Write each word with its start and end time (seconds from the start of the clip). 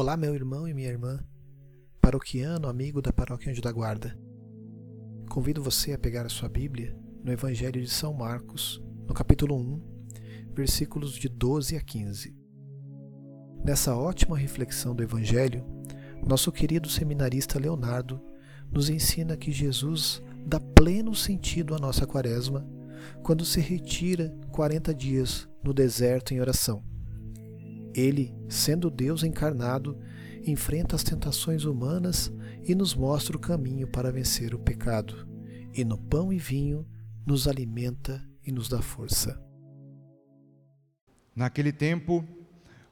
Olá, 0.00 0.16
meu 0.16 0.32
irmão 0.32 0.68
e 0.68 0.72
minha 0.72 0.88
irmã, 0.88 1.18
paroquiano, 2.00 2.68
amigo 2.68 3.02
da 3.02 3.12
Paróquia 3.12 3.50
Anjo 3.50 3.60
da 3.60 3.72
Guarda. 3.72 4.16
Convido 5.28 5.60
você 5.60 5.92
a 5.92 5.98
pegar 5.98 6.24
a 6.24 6.28
sua 6.28 6.48
Bíblia 6.48 6.96
no 7.24 7.32
Evangelho 7.32 7.82
de 7.82 7.90
São 7.90 8.14
Marcos, 8.14 8.80
no 9.08 9.12
capítulo 9.12 9.56
1, 9.56 10.52
versículos 10.54 11.14
de 11.14 11.28
12 11.28 11.76
a 11.76 11.80
15. 11.80 12.32
Nessa 13.64 13.96
ótima 13.96 14.38
reflexão 14.38 14.94
do 14.94 15.02
Evangelho, 15.02 15.66
nosso 16.24 16.52
querido 16.52 16.88
seminarista 16.88 17.58
Leonardo 17.58 18.22
nos 18.70 18.88
ensina 18.88 19.36
que 19.36 19.50
Jesus 19.50 20.22
dá 20.46 20.60
pleno 20.60 21.12
sentido 21.12 21.74
à 21.74 21.78
nossa 21.80 22.06
quaresma 22.06 22.64
quando 23.20 23.44
se 23.44 23.58
retira 23.58 24.32
40 24.52 24.94
dias 24.94 25.48
no 25.60 25.74
deserto 25.74 26.32
em 26.32 26.40
oração. 26.40 26.84
Ele, 27.98 28.32
sendo 28.48 28.90
Deus 28.90 29.24
encarnado, 29.24 29.98
enfrenta 30.46 30.94
as 30.94 31.02
tentações 31.02 31.64
humanas 31.64 32.32
e 32.62 32.72
nos 32.72 32.94
mostra 32.94 33.36
o 33.36 33.40
caminho 33.40 33.88
para 33.88 34.12
vencer 34.12 34.54
o 34.54 34.58
pecado, 34.58 35.26
e 35.74 35.84
no 35.84 35.98
pão 35.98 36.32
e 36.32 36.38
vinho 36.38 36.86
nos 37.26 37.48
alimenta 37.48 38.24
e 38.46 38.52
nos 38.52 38.68
dá 38.68 38.80
força. 38.80 39.42
Naquele 41.34 41.72
tempo, 41.72 42.24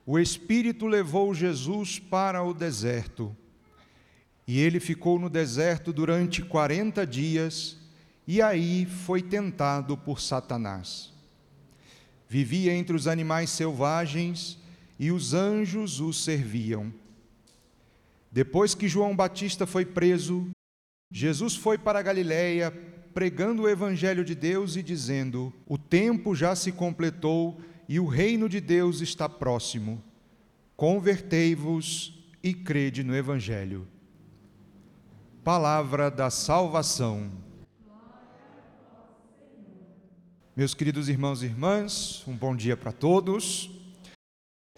o 0.05 0.19
Espírito 0.19 0.89
levou 0.89 1.33
Jesus 1.33 2.01
para 2.01 2.43
o 2.43 2.53
deserto, 2.53 3.35
e 4.45 4.59
ele 4.59 4.81
ficou 4.81 5.21
no 5.21 5.31
deserto 5.31 5.93
durante 5.93 6.43
quarenta 6.43 7.07
dias, 7.07 7.79
e 8.27 8.43
aí 8.43 8.87
foi 8.87 9.23
tentado 9.23 9.97
por 9.97 10.21
Satanás. 10.21 11.13
Vivia 12.29 12.75
entre 12.75 12.97
os 12.97 13.07
animais 13.07 13.51
selvagens, 13.51 14.59
e 14.99 15.11
os 15.11 15.35
anjos 15.35 16.01
o 16.01 16.13
serviam. 16.13 16.93
Depois 18.31 18.75
que 18.75 18.89
João 18.89 19.15
Batista 19.15 19.67
foi 19.67 19.85
preso, 19.85 20.49
Jesus 21.11 21.55
foi 21.55 21.79
para 21.79 22.03
Galiléia 22.03 22.71
pregando 23.17 23.63
o 23.63 23.69
evangelho 23.69 24.23
de 24.23 24.35
Deus 24.35 24.77
e 24.77 24.83
dizendo: 24.83 25.51
O 25.67 25.79
tempo 25.79 26.35
já 26.35 26.55
se 26.55 26.71
completou 26.71 27.59
e 27.89 27.99
o 27.99 28.07
reino 28.07 28.47
de 28.47 28.61
Deus 28.61 29.01
está 29.01 29.27
próximo. 29.27 30.03
Convertei-vos 30.77 32.23
e 32.43 32.53
crede 32.53 33.03
no 33.03 33.17
evangelho. 33.17 33.89
Palavra 35.43 36.11
da 36.11 36.29
salvação. 36.29 37.31
Meus 40.55 40.75
queridos 40.75 41.09
irmãos 41.09 41.43
e 41.43 41.47
irmãs, 41.47 42.23
um 42.27 42.37
bom 42.37 42.55
dia 42.55 42.77
para 42.77 42.93
todos. 42.93 43.76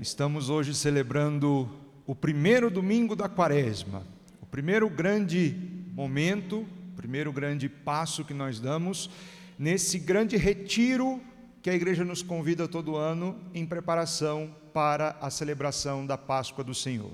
Estamos 0.01 0.49
hoje 0.49 0.77
celebrando 0.77 1.69
o 2.07 2.15
primeiro 2.15 2.71
domingo 2.71 3.17
da 3.17 3.29
quaresma, 3.29 4.07
o 4.41 4.47
primeiro 4.47 4.89
grande 4.89 5.57
momento, 5.93 6.61
o 6.61 6.97
primeiro 6.97 7.33
grande 7.33 7.69
passo 7.69 8.25
que 8.25 8.33
nós 8.33 8.61
damos 8.61 9.11
nesse 9.59 9.99
grande 9.99 10.37
retiro 10.37 11.21
que 11.61 11.69
a 11.69 11.75
igreja 11.75 12.05
nos 12.05 12.23
convida 12.23 12.69
todo 12.69 12.95
ano 12.95 13.37
em 13.53 13.67
preparação 13.67 14.55
para 14.73 15.17
a 15.21 15.31
celebração 15.31 16.07
da 16.07 16.17
Páscoa 16.17 16.63
do 16.63 16.77
Senhor. 16.77 17.11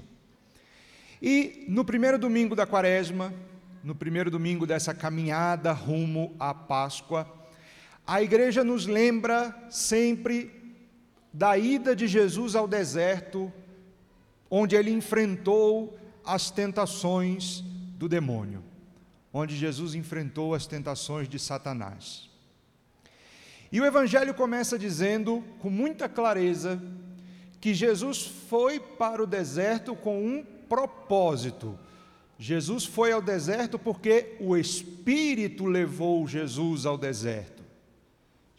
E 1.23 1.65
no 1.67 1.87
primeiro 1.87 2.19
domingo 2.19 2.55
da 2.55 2.67
quaresma, 2.67 3.33
no 3.83 3.95
primeiro 3.95 4.31
domingo 4.31 4.67
dessa 4.67 4.93
caminhada 4.93 5.73
rumo 5.73 6.37
à 6.39 6.53
Páscoa, 6.53 7.27
a 8.07 8.23
igreja 8.23 8.63
nos 8.63 8.87
lembra 8.87 9.57
sempre 9.71 10.64
da 11.35 11.59
ida 11.59 11.97
de 11.97 12.07
Jesus 12.07 12.55
ao 12.55 12.69
deserto, 12.69 13.53
onde 14.49 14.77
ele 14.77 14.93
enfrentou 14.93 15.99
as 16.25 16.49
tentações 16.49 17.61
do 17.99 18.09
demônio, 18.09 18.63
onde 19.33 19.57
Jesus 19.57 19.97
enfrentou 19.97 20.55
as 20.55 20.65
tentações 20.65 21.29
de 21.29 21.41
Satanás. 21.41 22.31
E 23.73 23.81
o 23.81 23.85
Evangelho 23.85 24.33
começa 24.33 24.79
dizendo, 24.79 25.43
com 25.59 25.69
muita 25.69 26.09
clareza, 26.09 26.81
que 27.61 27.75
Jesus 27.75 28.25
foi 28.49 28.79
para 28.79 29.21
o 29.21 29.27
deserto 29.27 29.97
com 29.97 30.25
um 30.25 30.45
propósito. 30.69 31.77
Jesus 32.39 32.85
foi 32.85 33.11
ao 33.11 33.21
deserto 33.21 33.77
porque 33.77 34.37
o 34.39 34.57
Espírito 34.57 35.65
levou 35.67 36.29
Jesus 36.29 36.87
ao 36.87 36.97
deserto. 36.97 37.54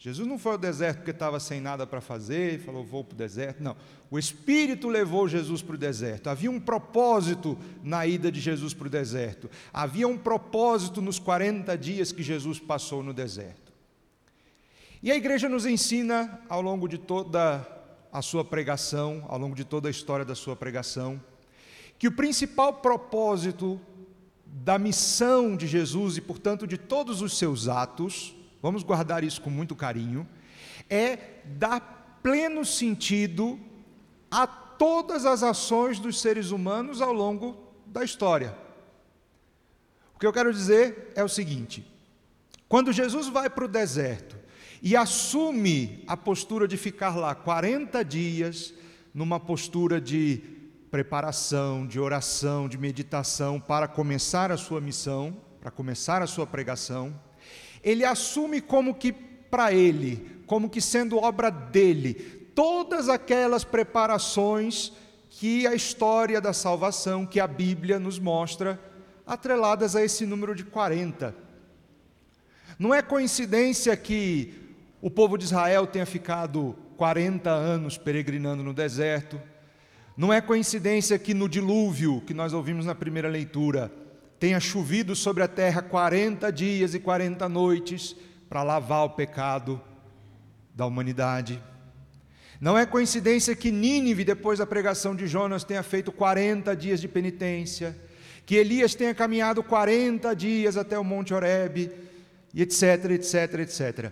Jesus 0.06 0.28
não 0.28 0.38
foi 0.38 0.52
ao 0.52 0.58
deserto 0.60 0.98
porque 0.98 1.10
estava 1.10 1.40
sem 1.40 1.60
nada 1.60 1.88
para 1.88 2.00
fazer 2.00 2.60
falou, 2.60 2.84
vou 2.84 3.04
para 3.04 3.16
o 3.16 3.18
deserto. 3.18 3.64
Não. 3.64 3.76
O 4.12 4.20
Espírito 4.20 4.88
levou 4.88 5.28
Jesus 5.28 5.64
para 5.64 5.74
o 5.74 5.80
deserto. 5.80 6.30
Havia 6.30 6.52
um 6.52 6.60
propósito 6.60 7.58
na 7.82 8.06
ida 8.06 8.32
de 8.32 8.40
Jesus 8.40 8.72
para 8.72 8.86
o 8.86 8.90
deserto. 8.90 9.50
Havia 9.74 10.08
um 10.08 10.16
propósito 10.16 11.02
nos 11.02 11.18
40 11.18 11.76
dias 11.76 12.12
que 12.12 12.22
Jesus 12.22 12.60
passou 12.60 13.02
no 13.02 13.16
deserto. 13.16 13.74
E 15.02 15.12
a 15.12 15.16
igreja 15.16 15.50
nos 15.50 15.66
ensina, 15.66 16.40
ao 16.48 16.62
longo 16.62 16.88
de 16.88 17.00
toda 17.00 17.68
a 18.14 18.22
sua 18.22 18.46
pregação, 18.46 19.26
ao 19.28 19.40
longo 19.40 19.56
de 19.56 19.64
toda 19.64 19.88
a 19.88 19.92
história 19.92 20.24
da 20.24 20.36
sua 20.36 20.56
pregação, 20.56 21.20
que 21.98 22.08
o 22.08 22.12
principal 22.12 22.74
propósito 22.74 23.82
da 24.46 24.78
missão 24.78 25.58
de 25.58 25.66
Jesus 25.66 26.16
e, 26.16 26.22
portanto, 26.22 26.68
de 26.68 26.78
todos 26.78 27.24
os 27.24 27.40
seus 27.40 27.68
atos, 27.68 28.36
vamos 28.62 28.84
guardar 28.84 29.24
isso 29.24 29.42
com 29.42 29.50
muito 29.50 29.76
carinho, 29.76 30.28
é 30.90 31.18
dar 31.46 32.20
pleno 32.22 32.66
sentido 32.66 33.60
a 34.32 34.48
todas 34.48 35.26
as 35.26 35.44
ações 35.44 36.00
dos 36.00 36.20
seres 36.20 36.52
humanos 36.52 37.02
ao 37.02 37.14
longo 37.14 37.58
da 37.86 38.04
história. 38.04 38.58
O 40.16 40.20
que 40.20 40.26
eu 40.26 40.34
quero 40.34 40.52
dizer 40.52 41.12
é 41.16 41.24
o 41.24 41.30
seguinte: 41.30 41.86
quando 42.68 42.92
Jesus 42.92 43.28
vai 43.28 43.50
para 43.50 43.66
o 43.66 43.70
deserto 43.70 44.36
e 44.82 44.96
assume 44.96 46.04
a 46.08 46.18
postura 46.18 46.68
de 46.68 46.78
ficar 46.78 47.16
lá 47.16 47.34
40 47.34 48.04
dias, 48.04 48.74
numa 49.14 49.40
postura 49.40 50.00
de 50.00 50.42
preparação, 50.92 51.86
de 51.86 52.00
oração, 52.00 52.68
de 52.70 52.78
meditação 52.78 53.60
para 53.60 53.88
começar 53.88 54.52
a 54.52 54.58
sua 54.58 54.80
missão, 54.80 55.36
para 55.60 55.72
começar 55.72 56.22
a 56.22 56.28
sua 56.28 56.46
pregação, 56.46 57.14
ele 57.86 58.04
assume 58.04 58.60
como 58.60 58.96
que 58.96 59.12
para 59.12 59.72
ele, 59.72 60.42
como 60.48 60.68
que 60.68 60.82
sendo 60.82 61.18
obra 61.18 61.52
dele, 61.52 62.16
todas 62.56 63.08
aquelas 63.08 63.64
preparações 63.64 64.92
que 65.30 65.68
a 65.68 65.76
história 65.76 66.42
da 66.42 66.52
salvação, 66.52 67.28
que 67.28 67.40
a 67.40 67.46
Bíblia 67.46 68.00
nos 68.00 68.18
mostra, 68.18 68.80
atreladas 69.28 69.96
a 69.96 70.04
esse 70.04 70.26
número 70.26 70.56
de 70.56 70.64
40. 70.64 71.36
Não 72.80 72.92
é 72.94 73.04
coincidência 73.04 73.96
que 73.96 74.54
o 75.00 75.12
povo 75.12 75.38
de 75.38 75.46
Israel 75.46 75.86
tenha 75.86 76.06
ficado 76.06 76.76
40 76.98 77.52
anos 77.52 77.98
peregrinando 77.98 78.64
no 78.64 78.74
deserto. 78.74 79.40
Não 80.18 80.34
é 80.34 80.42
coincidência 80.42 81.20
que 81.20 81.34
no 81.34 81.48
dilúvio, 81.48 82.22
que 82.22 82.34
nós 82.34 82.52
ouvimos 82.52 82.86
na 82.86 82.96
primeira 82.96 83.30
leitura, 83.30 83.92
tenha 84.46 84.60
chovido 84.60 85.16
sobre 85.16 85.42
a 85.42 85.48
terra 85.48 85.82
40 85.82 86.52
dias 86.52 86.94
e 86.94 87.00
40 87.00 87.50
noites 87.50 88.16
para 88.48 88.62
lavar 88.62 89.04
o 89.04 89.10
pecado 89.10 89.82
da 90.72 90.86
humanidade. 90.86 91.60
Não 92.62 92.78
é 92.78 92.86
coincidência 92.86 93.56
que 93.56 93.72
Nínive, 93.72 94.24
depois 94.24 94.60
da 94.60 94.68
pregação 94.68 95.16
de 95.16 95.26
Jonas, 95.26 95.64
tenha 95.64 95.82
feito 95.82 96.12
40 96.12 96.76
dias 96.76 97.02
de 97.02 97.08
penitência, 97.08 97.98
que 98.46 98.54
Elias 98.54 98.94
tenha 98.94 99.16
caminhado 99.16 99.64
40 99.64 100.36
dias 100.36 100.78
até 100.78 101.00
o 101.00 101.04
Monte 101.04 101.34
Horebe, 101.34 101.90
etc, 102.54 103.06
etc, 103.14 103.54
etc. 103.62 104.12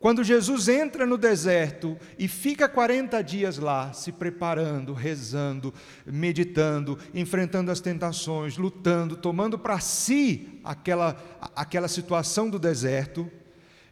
Quando 0.00 0.24
Jesus 0.24 0.66
entra 0.66 1.04
no 1.04 1.18
deserto 1.18 1.94
e 2.18 2.26
fica 2.26 2.66
40 2.66 3.22
dias 3.22 3.58
lá, 3.58 3.92
se 3.92 4.10
preparando, 4.10 4.94
rezando, 4.94 5.74
meditando, 6.06 6.98
enfrentando 7.12 7.70
as 7.70 7.82
tentações, 7.82 8.56
lutando, 8.56 9.14
tomando 9.14 9.58
para 9.58 9.78
si 9.78 10.58
aquela, 10.64 11.22
aquela 11.54 11.86
situação 11.86 12.48
do 12.48 12.58
deserto, 12.58 13.30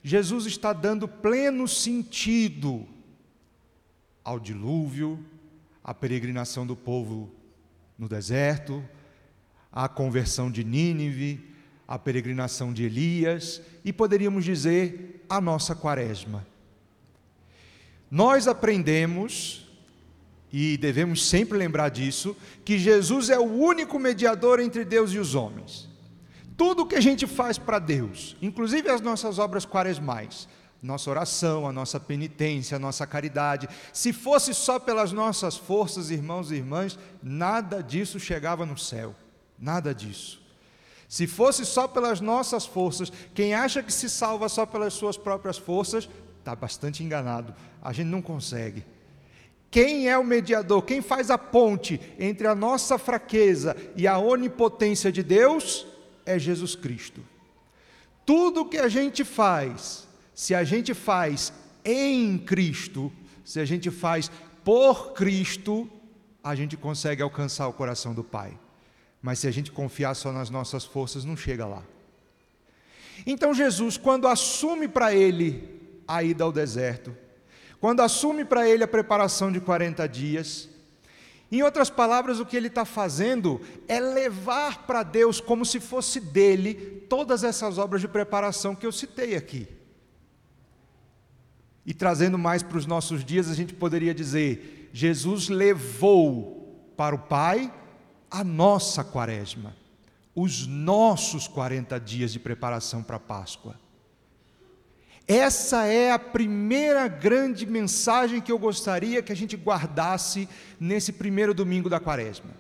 Jesus 0.03 0.47
está 0.47 0.73
dando 0.73 1.07
pleno 1.07 1.69
sentido 1.69 2.89
ao 4.25 4.41
dilúvio, 4.41 5.23
à 5.85 5.93
peregrinação 5.93 6.67
do 6.67 6.75
povo 6.75 7.31
no 7.99 8.09
deserto, 8.09 8.83
à 9.71 9.87
conversão 9.91 10.51
de 10.51 10.65
Nínive, 10.65 11.55
a 11.89 11.99
peregrinação 11.99 12.71
de 12.71 12.85
Elias 12.85 13.63
e 13.83 13.95
poderíamos 13.95 14.45
dizer 14.45 15.25
a 15.29 15.41
nossa 15.41 15.75
quaresma. 15.75 16.47
Nós 18.11 18.47
aprendemos, 18.47 19.67
e 20.53 20.77
devemos 20.77 21.27
sempre 21.27 21.57
lembrar 21.57 21.89
disso, 21.89 22.37
que 22.63 22.79
Jesus 22.79 23.31
é 23.31 23.39
o 23.39 23.51
único 23.51 23.99
mediador 23.99 24.61
entre 24.61 24.85
Deus 24.85 25.13
e 25.13 25.19
os 25.19 25.35
homens. 25.35 25.89
Tudo 26.57 26.87
que 26.87 26.95
a 26.95 27.01
gente 27.01 27.27
faz 27.27 27.57
para 27.57 27.79
Deus, 27.79 28.37
inclusive 28.43 28.91
as 28.91 29.01
nossas 29.01 29.39
obras 29.39 29.65
quaresmais, 29.65 30.49
nossa 30.83 31.11
oração, 31.11 31.67
a 31.67 31.73
nossa 31.73 31.99
penitência, 31.99 32.77
a 32.77 32.79
nossa 32.79 33.07
caridade. 33.07 33.69
Se 33.93 34.13
fosse 34.13 34.55
só 34.55 34.79
pelas 34.79 35.11
nossas 35.11 35.57
forças, 35.57 36.11
irmãos 36.11 36.51
e 36.51 36.57
irmãs, 36.57 36.99
nada 37.23 37.83
disso 37.83 38.21
chegava 38.21 38.65
no 38.65 38.79
céu. 38.79 39.15
Nada 39.59 39.95
disso. 39.95 40.48
Se 41.09 41.27
fosse 41.27 41.65
só 41.65 41.89
pelas 41.89 42.21
nossas 42.21 42.67
forças, 42.67 43.11
quem 43.35 43.55
acha 43.55 43.83
que 43.83 43.93
se 43.93 44.11
salva 44.11 44.47
só 44.49 44.67
pelas 44.67 44.93
suas 44.93 45.17
próprias 45.17 45.57
forças, 45.57 46.07
está 46.39 46.55
bastante 46.55 47.03
enganado. 47.03 47.55
A 47.83 47.93
gente 47.95 48.09
não 48.09 48.21
consegue. 48.21 48.85
Quem 49.71 50.09
é 50.09 50.19
o 50.19 50.25
mediador? 50.25 50.83
Quem 50.83 51.01
faz 51.01 51.31
a 51.31 51.39
ponte 51.39 51.99
entre 52.19 52.47
a 52.47 52.55
nossa 52.55 52.99
fraqueza 52.99 53.75
e 53.97 54.07
a 54.07 54.19
onipotência 54.19 55.11
de 55.11 55.23
Deus? 55.23 55.87
É 56.27 56.39
Jesus 56.39 56.77
Cristo. 56.77 57.23
Tudo 58.27 58.67
que 58.67 58.77
a 58.77 58.89
gente 58.89 59.25
faz, 59.25 60.07
se 60.35 60.55
a 60.55 60.63
gente 60.63 60.93
faz 60.93 61.53
em 61.83 62.37
Cristo, 62.37 63.11
se 63.43 63.61
a 63.61 63.65
gente 63.65 63.91
faz 63.91 64.31
por 64.63 65.15
Cristo, 65.15 65.91
a 66.45 66.55
gente 66.55 66.77
consegue 66.77 67.23
alcançar 67.23 67.67
o 67.67 67.73
coração 67.73 68.13
do 68.13 68.23
Pai. 68.23 68.59
Mas 69.23 69.41
se 69.41 69.49
a 69.49 69.51
gente 69.51 69.73
confiar 69.73 70.15
só 70.15 70.33
nas 70.33 70.51
nossas 70.51 70.85
forças, 70.85 71.25
não 71.25 71.37
chega 71.37 71.67
lá. 71.67 71.83
Então 73.27 73.53
Jesus, 73.53 73.97
quando 73.97 74.29
assume 74.29 74.87
para 74.89 75.15
ele 75.15 75.81
a 76.07 76.23
ida 76.23 76.45
ao 76.45 76.53
deserto, 76.53 77.15
quando 77.81 78.01
assume 78.01 78.45
para 78.45 78.69
ele 78.69 78.85
a 78.85 78.89
preparação 78.89 79.53
de 79.53 79.61
40 79.61 80.09
dias, 80.09 80.69
em 81.51 81.63
outras 81.63 81.89
palavras, 81.89 82.41
o 82.41 82.47
que 82.47 82.57
ele 82.57 82.69
está 82.69 82.85
fazendo 82.85 83.61
é 83.87 83.99
levar 83.99 84.87
para 84.87 85.03
Deus, 85.03 85.41
como 85.41 85.65
se 85.65 85.81
fosse 85.81 86.21
dele, 86.21 87.07
todas 87.09 87.43
essas 87.43 87.79
obras 87.79 88.03
de 88.03 88.09
preparação 88.09 88.75
que 88.75 88.85
eu 88.85 88.93
citei 88.93 89.35
aqui. 89.35 89.67
E 91.87 91.95
trazendo 91.95 92.37
mais 92.37 92.63
para 92.63 92.77
os 92.77 92.85
nossos 92.85 93.25
dias, 93.25 93.51
a 93.51 93.55
gente 93.55 93.73
poderia 93.73 94.15
dizer: 94.15 94.91
Jesus 94.93 95.49
levou 95.49 96.93
para 96.99 97.15
o 97.15 97.19
Pai 97.19 97.73
a 98.31 98.45
nossa 98.45 99.03
quaresma, 99.03 99.77
os 100.35 100.67
nossos 100.67 101.49
40 101.49 101.99
dias 101.99 102.33
de 102.33 102.39
preparação 102.39 103.03
para 103.03 103.17
a 103.17 103.21
Páscoa. 103.21 103.79
Essa 105.27 105.85
é 105.85 106.11
a 106.11 106.19
primeira 106.19 107.07
grande 107.07 107.67
mensagem 107.67 108.41
que 108.41 108.51
eu 108.51 108.59
gostaria 108.59 109.23
que 109.23 109.33
a 109.33 109.37
gente 109.37 109.57
guardasse 109.57 110.49
nesse 110.81 111.13
primeiro 111.13 111.53
domingo 111.53 111.91
da 111.91 112.01
quaresma. 112.01 112.51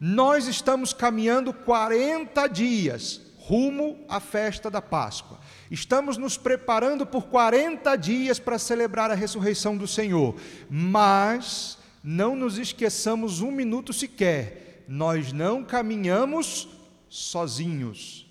Nós 0.00 0.48
estamos 0.48 0.92
caminhando 0.92 1.52
40 1.52 2.48
dias 2.48 3.20
rumo 3.50 3.98
à 4.08 4.20
festa 4.20 4.70
da 4.70 4.80
Páscoa. 4.80 5.40
Estamos 5.70 6.16
nos 6.16 6.36
preparando 6.36 7.04
por 7.04 7.24
40 7.24 7.96
dias 7.96 8.38
para 8.38 8.58
celebrar 8.58 9.10
a 9.10 9.14
ressurreição 9.14 9.76
do 9.76 9.86
Senhor, 9.86 10.36
mas 10.70 11.76
não 12.02 12.34
nos 12.34 12.58
esqueçamos 12.58 13.40
um 13.40 13.50
minuto 13.50 13.92
sequer, 13.92 14.69
nós 14.92 15.32
não 15.32 15.62
caminhamos 15.62 16.68
sozinhos. 17.08 18.26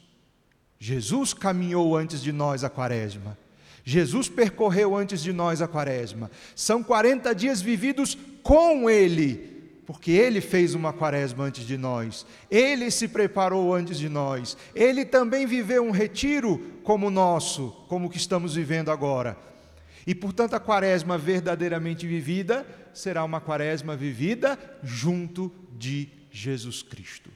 Jesus 0.78 1.34
caminhou 1.34 1.96
antes 1.96 2.22
de 2.22 2.34
nós 2.34 2.66
a 2.66 2.70
quaresma. 2.70 3.38
Jesus 3.86 4.28
percorreu 4.28 4.94
antes 4.94 5.24
de 5.24 5.32
nós 5.32 5.62
a 5.62 5.70
quaresma. 5.70 6.30
São 6.54 6.84
40 6.84 7.34
dias 7.34 7.62
vividos 7.62 8.18
com 8.44 8.90
Ele 8.90 9.58
porque 9.86 10.12
Ele 10.12 10.40
fez 10.40 10.76
uma 10.76 10.94
quaresma 10.94 11.46
antes 11.46 11.66
de 11.66 11.76
nós, 11.76 12.24
Ele 12.52 12.92
se 12.92 13.08
preparou 13.08 13.74
antes 13.74 13.98
de 13.98 14.08
nós, 14.08 14.56
Ele 14.76 15.04
também 15.04 15.48
viveu 15.48 15.84
um 15.84 15.90
retiro 15.90 16.62
como 16.84 17.08
o 17.08 17.10
nosso, 17.10 17.72
como 17.88 18.06
o 18.06 18.10
que 18.10 18.18
estamos 18.18 18.54
vivendo 18.54 18.92
agora. 18.92 19.36
E 20.06 20.14
portanto, 20.14 20.54
a 20.54 20.60
quaresma 20.60 21.18
verdadeiramente 21.18 22.06
vivida 22.06 22.68
será 23.00 23.24
uma 23.24 23.40
quaresma 23.40 23.96
vivida 23.96 24.57
junto 24.84 25.51
de 25.78 26.10
Jesus 26.30 26.81
Cristo. 26.81 27.30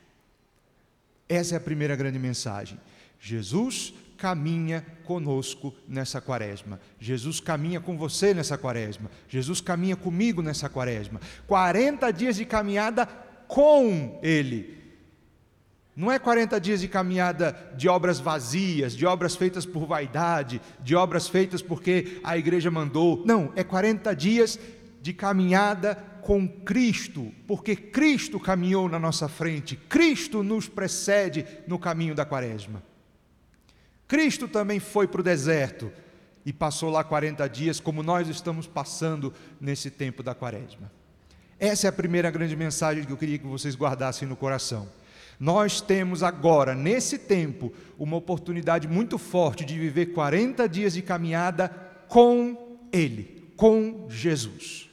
Essa 1.28 1.56
é 1.56 1.58
a 1.58 1.62
primeira 1.62 1.96
grande 1.96 2.20
mensagem. 2.20 2.80
Jesus 3.20 3.94
caminha 4.18 4.86
conosco 5.06 5.74
nessa 5.88 6.22
quaresma. 6.22 6.80
Jesus 7.00 7.40
caminha 7.40 7.80
com 7.80 7.98
você 7.98 8.34
nessa 8.34 8.58
quaresma. 8.58 9.10
Jesus 9.28 9.60
caminha 9.60 9.96
comigo 9.96 10.42
nessa 10.42 10.70
quaresma. 10.70 11.20
40 11.48 12.12
dias 12.12 12.36
de 12.36 12.46
caminhada 12.46 13.06
com 13.48 14.20
Ele. 14.22 14.82
Não 15.96 16.12
é 16.12 16.18
40 16.18 16.60
dias 16.60 16.82
de 16.82 16.88
caminhada 16.88 17.56
de 17.78 17.88
obras 17.88 18.20
vazias, 18.20 18.96
de 18.96 19.06
obras 19.06 19.36
feitas 19.36 19.66
por 19.66 19.86
vaidade, 19.86 20.60
de 20.80 20.96
obras 20.96 21.28
feitas 21.28 21.62
porque 21.62 22.20
a 22.24 22.38
igreja 22.38 22.72
mandou. 22.72 23.24
Não, 23.26 23.54
é 23.56 23.64
40 23.64 24.16
dias 24.16 24.60
de 25.04 25.12
caminhada 25.12 25.96
com 26.22 26.48
Cristo, 26.48 27.30
porque 27.46 27.76
Cristo 27.76 28.40
caminhou 28.40 28.88
na 28.88 28.98
nossa 28.98 29.28
frente, 29.28 29.76
Cristo 29.76 30.42
nos 30.42 30.70
precede 30.70 31.46
no 31.68 31.78
caminho 31.78 32.16
da 32.16 32.24
quaresma. 32.24 32.82
Cristo 34.08 34.48
também 34.48 34.80
foi 34.80 35.06
para 35.06 35.20
o 35.20 35.24
deserto 35.24 35.92
e 36.46 36.54
passou 36.54 36.90
lá 36.90 37.04
40 37.04 37.46
dias, 37.50 37.82
como 37.82 38.02
nós 38.02 38.30
estamos 38.30 38.66
passando 38.66 39.34
nesse 39.60 39.92
tempo 39.92 40.24
da 40.24 40.34
quaresma. 40.34 40.90
Essa 41.60 41.88
é 41.88 41.90
a 41.90 41.94
primeira 41.94 42.32
grande 42.32 42.56
mensagem 42.56 43.04
que 43.04 43.12
eu 43.12 43.18
queria 43.18 43.38
que 43.38 43.46
vocês 43.46 43.76
guardassem 43.76 44.26
no 44.26 44.38
coração. 44.38 44.88
Nós 45.38 45.82
temos 45.82 46.24
agora, 46.24 46.74
nesse 46.74 47.18
tempo, 47.18 47.74
uma 48.00 48.16
oportunidade 48.16 48.88
muito 48.88 49.18
forte 49.18 49.66
de 49.66 49.78
viver 49.78 50.14
40 50.14 50.66
dias 50.70 50.94
de 50.94 51.02
caminhada 51.02 51.68
com 52.08 52.80
Ele, 52.90 53.52
com 53.58 54.08
Jesus. 54.10 54.93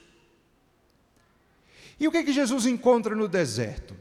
E 2.01 2.07
o 2.07 2.11
que, 2.11 2.17
é 2.17 2.23
que 2.23 2.33
Jesus 2.33 2.65
encontra 2.65 3.15
no 3.15 3.27
deserto? 3.27 3.95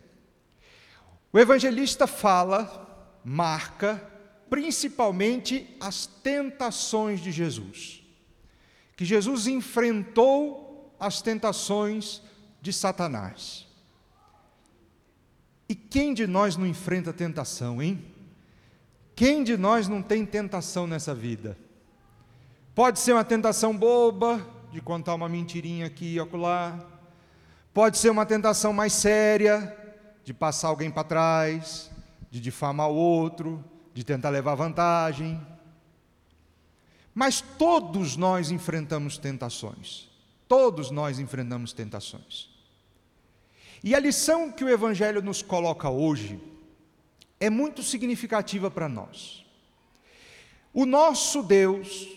O 1.30 1.38
evangelista 1.38 2.06
fala, 2.06 3.12
marca, 3.22 4.02
principalmente 4.48 5.76
as 5.78 6.06
tentações 6.06 7.20
de 7.20 7.30
Jesus. 7.30 8.02
Que 8.96 9.04
Jesus 9.04 9.46
enfrentou 9.46 10.96
as 10.98 11.20
tentações 11.20 12.22
de 12.62 12.72
Satanás. 12.72 13.66
E 15.68 15.74
quem 15.74 16.14
de 16.14 16.26
nós 16.26 16.56
não 16.56 16.66
enfrenta 16.66 17.12
tentação, 17.12 17.82
hein? 17.82 18.02
Quem 19.14 19.44
de 19.44 19.58
nós 19.58 19.88
não 19.88 20.00
tem 20.00 20.24
tentação 20.24 20.86
nessa 20.86 21.14
vida? 21.14 21.54
Pode 22.74 22.98
ser 22.98 23.12
uma 23.12 23.24
tentação 23.24 23.76
boba, 23.76 24.40
de 24.72 24.80
contar 24.80 25.14
uma 25.14 25.28
mentirinha 25.28 25.84
aqui 25.84 26.14
e 26.14 26.18
acolá. 26.18 26.98
Pode 27.72 27.98
ser 27.98 28.10
uma 28.10 28.26
tentação 28.26 28.72
mais 28.72 28.92
séria, 28.92 29.76
de 30.24 30.34
passar 30.34 30.68
alguém 30.68 30.90
para 30.90 31.04
trás, 31.04 31.90
de 32.30 32.40
difamar 32.40 32.88
o 32.88 32.94
outro, 32.94 33.64
de 33.94 34.04
tentar 34.04 34.30
levar 34.30 34.54
vantagem. 34.54 35.40
Mas 37.14 37.40
todos 37.40 38.16
nós 38.16 38.50
enfrentamos 38.50 39.18
tentações. 39.18 40.08
Todos 40.48 40.90
nós 40.90 41.18
enfrentamos 41.18 41.72
tentações. 41.72 42.48
E 43.84 43.94
a 43.94 44.00
lição 44.00 44.50
que 44.50 44.64
o 44.64 44.68
Evangelho 44.68 45.22
nos 45.22 45.40
coloca 45.40 45.88
hoje 45.88 46.40
é 47.38 47.48
muito 47.48 47.82
significativa 47.82 48.70
para 48.70 48.88
nós. 48.88 49.44
O 50.74 50.84
nosso 50.84 51.42
Deus, 51.42 52.08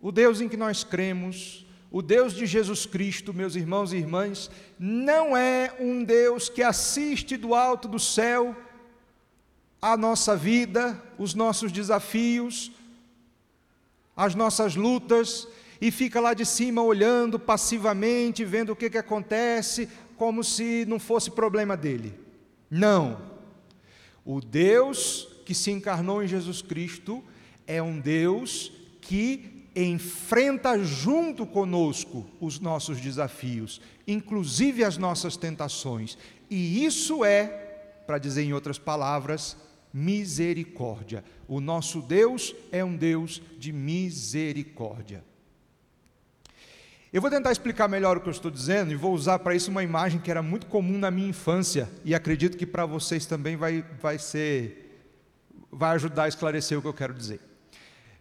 o 0.00 0.12
Deus 0.12 0.40
em 0.40 0.48
que 0.48 0.56
nós 0.56 0.84
cremos, 0.84 1.64
o 1.90 2.02
Deus 2.02 2.34
de 2.34 2.44
Jesus 2.44 2.84
Cristo, 2.84 3.32
meus 3.32 3.54
irmãos 3.54 3.92
e 3.92 3.96
irmãs, 3.96 4.50
não 4.78 5.36
é 5.36 5.74
um 5.80 6.04
Deus 6.04 6.48
que 6.48 6.62
assiste 6.62 7.36
do 7.36 7.54
alto 7.54 7.88
do 7.88 7.98
céu 7.98 8.54
a 9.80 9.96
nossa 9.96 10.36
vida, 10.36 11.02
os 11.18 11.34
nossos 11.34 11.72
desafios, 11.72 12.70
as 14.14 14.34
nossas 14.34 14.76
lutas, 14.76 15.48
e 15.80 15.90
fica 15.90 16.20
lá 16.20 16.34
de 16.34 16.44
cima 16.44 16.82
olhando 16.82 17.38
passivamente, 17.38 18.44
vendo 18.44 18.72
o 18.72 18.76
que, 18.76 18.90
que 18.90 18.98
acontece, 18.98 19.88
como 20.16 20.42
se 20.44 20.84
não 20.86 20.98
fosse 20.98 21.30
problema 21.30 21.76
dele. 21.76 22.18
Não. 22.68 23.18
O 24.24 24.40
Deus 24.40 25.28
que 25.46 25.54
se 25.54 25.70
encarnou 25.70 26.22
em 26.22 26.28
Jesus 26.28 26.60
Cristo 26.60 27.24
é 27.66 27.82
um 27.82 27.98
Deus 27.98 28.72
que 29.00 29.57
enfrenta 29.74 30.78
junto 30.82 31.46
conosco 31.46 32.26
os 32.40 32.58
nossos 32.58 33.00
desafios, 33.00 33.80
inclusive 34.06 34.84
as 34.84 34.96
nossas 34.96 35.36
tentações. 35.36 36.18
E 36.50 36.84
isso 36.84 37.24
é, 37.24 37.46
para 38.06 38.18
dizer 38.18 38.42
em 38.42 38.52
outras 38.52 38.78
palavras, 38.78 39.56
misericórdia. 39.92 41.24
O 41.46 41.60
nosso 41.60 42.00
Deus 42.00 42.54
é 42.70 42.84
um 42.84 42.96
Deus 42.96 43.42
de 43.58 43.72
misericórdia. 43.72 45.24
Eu 47.10 47.22
vou 47.22 47.30
tentar 47.30 47.52
explicar 47.52 47.88
melhor 47.88 48.18
o 48.18 48.20
que 48.20 48.28
eu 48.28 48.32
estou 48.32 48.50
dizendo 48.50 48.92
e 48.92 48.96
vou 48.96 49.14
usar 49.14 49.38
para 49.38 49.54
isso 49.54 49.70
uma 49.70 49.82
imagem 49.82 50.20
que 50.20 50.30
era 50.30 50.42
muito 50.42 50.66
comum 50.66 50.98
na 50.98 51.10
minha 51.10 51.28
infância 51.28 51.88
e 52.04 52.14
acredito 52.14 52.56
que 52.56 52.66
para 52.66 52.84
vocês 52.84 53.24
também 53.24 53.56
vai, 53.56 53.82
vai 53.98 54.18
ser 54.18 54.84
vai 55.70 55.94
ajudar 55.94 56.24
a 56.24 56.28
esclarecer 56.28 56.78
o 56.78 56.82
que 56.82 56.88
eu 56.88 56.94
quero 56.94 57.14
dizer. 57.14 57.40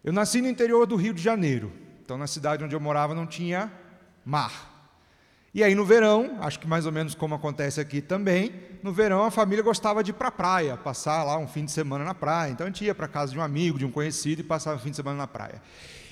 Eu 0.07 0.13
nasci 0.13 0.41
no 0.41 0.47
interior 0.47 0.87
do 0.87 0.95
Rio 0.95 1.13
de 1.13 1.21
Janeiro 1.21 1.69
Então, 2.01 2.17
na 2.17 2.27
cidade 2.27 2.63
onde 2.63 2.73
eu 2.73 2.79
morava 2.79 3.13
não 3.13 3.27
tinha 3.27 3.69
mar. 4.23 4.95
E 5.53 5.61
aí 5.61 5.75
no 5.75 5.83
verão, 5.83 6.37
acho 6.39 6.61
que 6.61 6.65
mais 6.65 6.85
ou 6.85 6.93
menos 6.93 7.13
como 7.13 7.35
acontece 7.35 7.81
aqui 7.81 7.99
também, 7.99 8.53
no 8.81 8.93
verão 8.93 9.25
a 9.25 9.31
família 9.31 9.61
gostava 9.61 10.01
de 10.01 10.11
ir 10.11 10.13
para 10.13 10.29
a 10.29 10.31
praia, 10.31 10.77
passar 10.77 11.25
lá 11.25 11.37
um 11.37 11.45
fim 11.45 11.65
de 11.65 11.73
semana 11.73 12.05
na 12.05 12.13
praia. 12.13 12.51
Então 12.51 12.65
a 12.65 12.69
gente 12.69 12.85
ia 12.85 12.95
para 12.95 13.05
casa 13.05 13.33
de 13.33 13.37
um 13.37 13.41
amigo, 13.41 13.77
de 13.77 13.85
um 13.85 13.91
conhecido 13.91 14.39
e 14.39 14.43
passava 14.45 14.77
um 14.77 14.79
fim 14.79 14.91
de 14.91 14.95
semana 14.95 15.17
na 15.17 15.27
praia. 15.27 15.61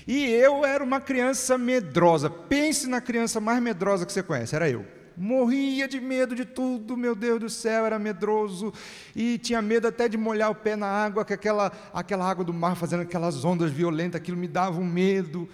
E 0.06 0.26
eu 0.26 0.62
era 0.62 0.84
uma 0.84 1.00
criança 1.00 1.56
medrosa. 1.56 2.28
Pense 2.28 2.86
na 2.86 3.00
criança 3.00 3.40
mais 3.40 3.62
medrosa 3.62 4.04
que 4.04 4.12
você 4.12 4.22
conhece, 4.22 4.54
era 4.54 4.68
eu. 4.68 4.84
Morria 5.16 5.88
de 5.88 6.00
medo 6.00 6.34
de 6.34 6.44
tudo, 6.44 6.96
meu 6.96 7.14
Deus 7.14 7.40
do 7.40 7.48
céu, 7.48 7.86
era 7.86 7.98
medroso 7.98 8.72
e 9.14 9.38
tinha 9.38 9.62
medo 9.62 9.88
até 9.88 10.08
de 10.08 10.18
molhar 10.18 10.50
o 10.50 10.54
pé 10.54 10.76
na 10.76 10.86
água, 10.86 11.24
que 11.24 11.32
aquela, 11.32 11.72
aquela 11.92 12.28
água 12.28 12.44
do 12.44 12.52
mar 12.52 12.76
fazendo 12.76 13.00
aquelas 13.00 13.44
ondas 13.44 13.70
violentas, 13.70 14.20
aquilo 14.20 14.36
me 14.36 14.48
dava 14.48 14.78
um 14.78 14.84
medo. 14.84 15.48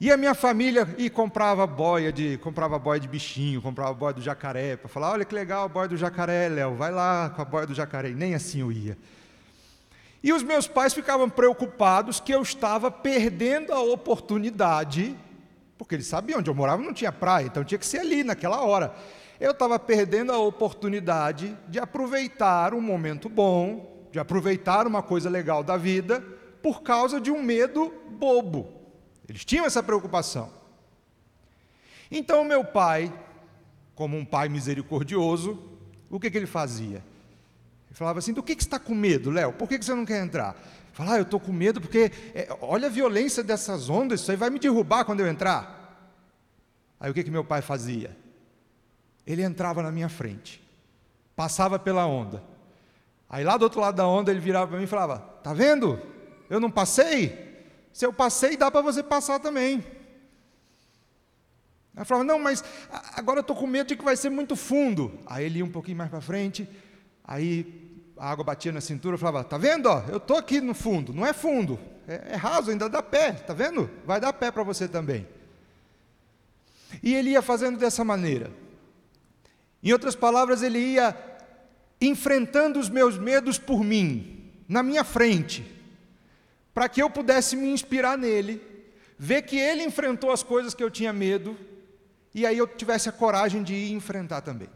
E 0.00 0.10
a 0.10 0.16
minha 0.16 0.34
família 0.34 0.88
e 0.96 1.10
comprava 1.10 1.66
boia 1.66 2.10
de 2.10 2.38
comprava 2.38 2.78
boia 2.78 2.98
de 2.98 3.06
bichinho, 3.06 3.60
comprava 3.60 3.92
boia 3.92 4.14
do 4.14 4.22
jacaré, 4.22 4.76
para 4.76 4.88
falar, 4.88 5.12
olha 5.12 5.24
que 5.24 5.34
legal 5.34 5.68
boia 5.68 5.88
do 5.88 5.96
jacaré, 5.96 6.48
Léo, 6.48 6.74
vai 6.74 6.90
lá 6.90 7.30
com 7.30 7.42
a 7.42 7.44
boia 7.44 7.66
do 7.66 7.74
jacaré. 7.74 8.10
E 8.10 8.14
nem 8.14 8.34
assim 8.34 8.60
eu 8.60 8.72
ia. 8.72 8.96
E 10.22 10.32
os 10.32 10.42
meus 10.42 10.66
pais 10.66 10.92
ficavam 10.92 11.30
preocupados 11.30 12.20
que 12.20 12.32
eu 12.32 12.42
estava 12.42 12.90
perdendo 12.90 13.72
a 13.72 13.80
oportunidade, 13.80 15.16
porque 15.80 15.94
eles 15.94 16.06
sabiam 16.06 16.40
onde 16.40 16.50
eu 16.50 16.54
morava 16.54 16.82
não 16.82 16.92
tinha 16.92 17.10
praia, 17.10 17.46
então 17.46 17.64
tinha 17.64 17.78
que 17.78 17.86
ser 17.86 18.00
ali 18.00 18.22
naquela 18.22 18.60
hora. 18.60 18.94
Eu 19.40 19.52
estava 19.52 19.78
perdendo 19.78 20.30
a 20.30 20.38
oportunidade 20.38 21.56
de 21.68 21.78
aproveitar 21.78 22.74
um 22.74 22.82
momento 22.82 23.30
bom, 23.30 24.06
de 24.12 24.18
aproveitar 24.18 24.86
uma 24.86 25.02
coisa 25.02 25.30
legal 25.30 25.64
da 25.64 25.78
vida, 25.78 26.20
por 26.62 26.82
causa 26.82 27.18
de 27.18 27.30
um 27.30 27.42
medo 27.42 27.90
bobo. 28.10 28.70
Eles 29.26 29.42
tinham 29.42 29.64
essa 29.64 29.82
preocupação. 29.82 30.52
Então, 32.10 32.44
meu 32.44 32.62
pai, 32.62 33.10
como 33.94 34.18
um 34.18 34.24
pai 34.24 34.50
misericordioso, 34.50 35.58
o 36.10 36.20
que, 36.20 36.30
que 36.30 36.36
ele 36.36 36.46
fazia? 36.46 37.02
Ele 37.90 37.96
falava 37.96 38.20
assim: 38.20 38.32
do 38.32 38.42
que, 38.42 38.54
que 38.54 38.62
você 38.62 38.68
está 38.68 38.78
com 38.78 38.94
medo, 38.94 39.30
Léo? 39.30 39.52
Por 39.52 39.68
que, 39.68 39.78
que 39.78 39.84
você 39.84 39.94
não 39.94 40.06
quer 40.06 40.22
entrar? 40.22 40.56
Falava, 40.92 41.16
ah, 41.16 41.18
eu 41.18 41.22
estou 41.22 41.40
com 41.40 41.52
medo 41.52 41.80
porque 41.80 42.10
é, 42.34 42.48
olha 42.60 42.86
a 42.86 42.90
violência 42.90 43.42
dessas 43.42 43.88
ondas, 43.88 44.20
isso 44.20 44.30
aí 44.30 44.36
vai 44.36 44.50
me 44.50 44.58
derrubar 44.58 45.04
quando 45.04 45.20
eu 45.20 45.26
entrar. 45.26 45.78
Aí 46.98 47.10
o 47.10 47.14
que, 47.14 47.24
que 47.24 47.30
meu 47.30 47.44
pai 47.44 47.62
fazia? 47.62 48.16
Ele 49.26 49.42
entrava 49.42 49.82
na 49.82 49.90
minha 49.90 50.08
frente, 50.08 50.62
passava 51.36 51.78
pela 51.78 52.06
onda. 52.06 52.42
Aí 53.28 53.44
lá 53.44 53.56
do 53.56 53.62
outro 53.62 53.80
lado 53.80 53.96
da 53.96 54.06
onda 54.06 54.30
ele 54.30 54.40
virava 54.40 54.68
para 54.68 54.78
mim 54.78 54.84
e 54.84 54.88
falava: 54.88 55.18
Tá 55.42 55.52
vendo? 55.52 56.00
Eu 56.48 56.60
não 56.60 56.70
passei? 56.70 57.50
Se 57.92 58.04
eu 58.04 58.12
passei, 58.12 58.56
dá 58.56 58.70
para 58.70 58.80
você 58.80 59.02
passar 59.02 59.38
também. 59.40 59.84
Ela 61.94 62.04
falava, 62.04 62.24
não, 62.24 62.38
mas 62.38 62.62
agora 63.16 63.38
eu 63.38 63.42
estou 63.42 63.56
com 63.56 63.66
medo 63.66 63.88
de 63.88 63.96
que 63.96 64.04
vai 64.04 64.16
ser 64.16 64.30
muito 64.30 64.54
fundo. 64.56 65.18
Aí 65.26 65.44
ele 65.44 65.58
ia 65.58 65.64
um 65.64 65.70
pouquinho 65.70 65.98
mais 65.98 66.10
para 66.10 66.20
frente, 66.20 66.68
aí 67.24 67.79
a 68.20 68.30
água 68.30 68.44
batia 68.44 68.70
na 68.70 68.80
cintura, 68.80 69.14
eu 69.14 69.18
falava, 69.18 69.42
tá 69.42 69.56
vendo? 69.56 69.86
Ó, 69.86 70.04
eu 70.08 70.18
estou 70.18 70.36
aqui 70.36 70.60
no 70.60 70.74
fundo, 70.74 71.12
não 71.12 71.26
é 71.26 71.32
fundo, 71.32 71.80
é, 72.06 72.32
é 72.32 72.36
raso, 72.36 72.70
ainda 72.70 72.88
dá 72.88 73.02
pé, 73.02 73.32
tá 73.32 73.54
vendo? 73.54 73.90
Vai 74.04 74.20
dar 74.20 74.32
pé 74.32 74.50
para 74.50 74.62
você 74.62 74.86
também. 74.86 75.26
E 77.02 77.14
ele 77.14 77.30
ia 77.30 77.42
fazendo 77.42 77.78
dessa 77.78 78.04
maneira. 78.04 78.50
Em 79.82 79.92
outras 79.92 80.14
palavras, 80.14 80.62
ele 80.62 80.78
ia 80.78 81.16
enfrentando 82.00 82.78
os 82.78 82.88
meus 82.88 83.16
medos 83.16 83.58
por 83.58 83.82
mim, 83.82 84.52
na 84.68 84.82
minha 84.82 85.02
frente 85.02 85.80
para 86.80 86.88
que 86.88 87.02
eu 87.02 87.10
pudesse 87.10 87.56
me 87.56 87.68
inspirar 87.68 88.16
nele, 88.16 88.58
ver 89.18 89.42
que 89.42 89.58
ele 89.58 89.82
enfrentou 89.82 90.30
as 90.30 90.42
coisas 90.42 90.74
que 90.74 90.82
eu 90.82 90.90
tinha 90.90 91.12
medo, 91.12 91.56
e 92.34 92.46
aí 92.46 92.56
eu 92.56 92.66
tivesse 92.66 93.08
a 93.08 93.12
coragem 93.12 93.62
de 93.62 93.74
ir 93.74 93.92
enfrentar 93.92 94.40
também. 94.40 94.68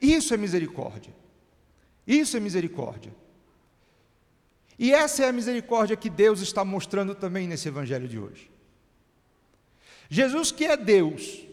Isso 0.00 0.34
é 0.34 0.36
misericórdia. 0.36 1.14
Isso 2.10 2.36
é 2.36 2.40
misericórdia. 2.40 3.14
E 4.76 4.92
essa 4.92 5.22
é 5.22 5.28
a 5.28 5.32
misericórdia 5.32 5.96
que 5.96 6.10
Deus 6.10 6.40
está 6.40 6.64
mostrando 6.64 7.14
também 7.14 7.46
nesse 7.46 7.68
evangelho 7.68 8.08
de 8.08 8.18
hoje. 8.18 8.50
Jesus, 10.08 10.50
que 10.50 10.64
é 10.64 10.76
Deus, 10.76 11.46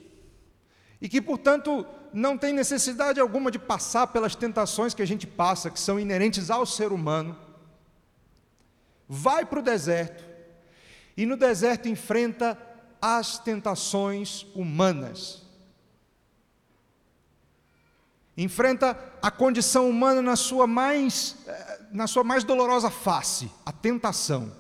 e 1.00 1.08
que, 1.08 1.22
portanto, 1.22 1.86
não 2.12 2.36
tem 2.36 2.54
necessidade 2.54 3.20
alguma 3.20 3.52
de 3.52 3.60
passar 3.60 4.08
pelas 4.08 4.34
tentações 4.34 4.96
que 4.96 5.04
a 5.04 5.06
gente 5.06 5.28
passa, 5.28 5.70
que 5.70 5.80
são 5.80 6.00
inerentes 6.00 6.50
ao 6.50 6.66
ser 6.66 6.92
humano, 6.92 7.38
vai 9.08 9.46
para 9.46 9.60
o 9.60 9.64
deserto 9.64 10.24
e 11.16 11.24
no 11.24 11.38
deserto 11.38 11.88
enfrenta 11.88 12.58
as 13.00 13.38
tentações 13.38 14.44
humanas. 14.56 15.47
Enfrenta 18.38 18.96
a 19.20 19.32
condição 19.32 19.90
humana 19.90 20.22
na 20.22 20.36
sua 20.36 20.68
mais, 20.68 21.36
eh, 21.48 21.80
na 21.92 22.06
sua 22.06 22.24
mais 22.24 22.44
dolorosa 22.44 22.92
face, 22.92 23.50
a 23.66 23.72
tentação. 23.72 24.52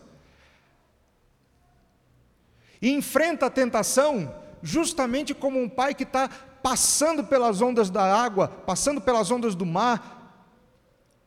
E 2.81 2.91
enfrenta 2.91 3.45
a 3.45 3.49
tentação 3.51 4.33
justamente 4.63 5.35
como 5.35 5.61
um 5.61 5.69
pai 5.69 5.93
que 5.93 6.03
está 6.03 6.27
passando 6.27 7.23
pelas 7.23 7.61
ondas 7.61 7.89
da 7.91 8.03
água, 8.03 8.47
passando 8.47 8.99
pelas 8.99 9.29
ondas 9.29 9.53
do 9.53 9.65
mar, 9.65 10.49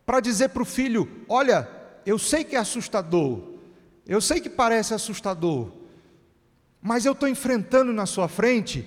para 0.05 0.19
dizer 0.19 0.49
para 0.49 0.63
o 0.63 0.67
filho: 0.67 1.25
Olha, 1.29 1.69
eu 2.05 2.19
sei 2.19 2.43
que 2.43 2.57
é 2.57 2.59
assustador, 2.59 3.43
eu 4.05 4.21
sei 4.21 4.41
que 4.41 4.51
parece 4.51 4.93
assustador, 4.93 5.71
mas 6.83 7.07
eu 7.07 7.13
estou 7.13 7.29
enfrentando 7.29 7.93
na 7.93 8.07
sua 8.07 8.27
frente, 8.27 8.87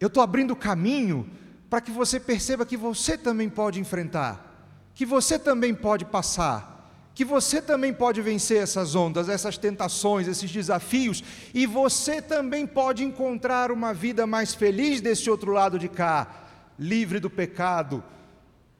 eu 0.00 0.06
estou 0.06 0.22
abrindo 0.22 0.56
caminho 0.56 1.28
para 1.68 1.80
que 1.80 1.90
você 1.90 2.20
perceba 2.20 2.66
que 2.66 2.76
você 2.76 3.16
também 3.18 3.48
pode 3.48 3.80
enfrentar, 3.80 4.90
que 4.94 5.04
você 5.04 5.38
também 5.38 5.74
pode 5.74 6.04
passar, 6.04 6.74
que 7.14 7.24
você 7.24 7.60
também 7.62 7.92
pode 7.92 8.20
vencer 8.20 8.62
essas 8.62 8.94
ondas, 8.94 9.28
essas 9.28 9.56
tentações, 9.56 10.28
esses 10.28 10.50
desafios, 10.50 11.24
e 11.54 11.66
você 11.66 12.20
também 12.20 12.66
pode 12.66 13.02
encontrar 13.02 13.72
uma 13.72 13.92
vida 13.92 14.26
mais 14.26 14.54
feliz 14.54 15.00
desse 15.00 15.30
outro 15.30 15.52
lado 15.52 15.78
de 15.78 15.88
cá, 15.88 16.44
livre 16.78 17.18
do 17.18 17.30
pecado, 17.30 18.04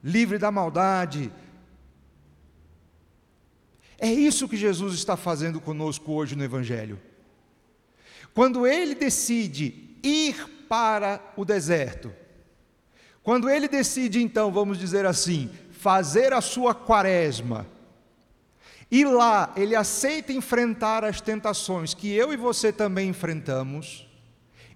livre 0.03 0.37
da 0.37 0.51
maldade, 0.51 1.31
é 3.99 4.11
isso 4.11 4.47
que 4.47 4.55
Jesus 4.55 4.93
está 4.93 5.17
fazendo 5.17 5.59
conosco 5.59 6.11
hoje 6.11 6.35
no 6.35 6.43
Evangelho. 6.43 6.99
Quando 8.33 8.67
ele 8.67 8.93
decide 8.93 9.97
ir 10.03 10.35
para 10.69 11.19
o 11.35 11.43
deserto, 11.43 12.13
quando 13.27 13.49
ele 13.49 13.67
decide, 13.67 14.23
então, 14.23 14.53
vamos 14.53 14.77
dizer 14.77 15.05
assim, 15.05 15.49
fazer 15.69 16.31
a 16.31 16.39
sua 16.39 16.73
quaresma, 16.73 17.67
e 18.89 19.03
lá 19.03 19.51
ele 19.57 19.75
aceita 19.75 20.31
enfrentar 20.31 21.03
as 21.03 21.19
tentações 21.19 21.93
que 21.93 22.09
eu 22.09 22.31
e 22.31 22.37
você 22.37 22.71
também 22.71 23.09
enfrentamos, 23.09 24.07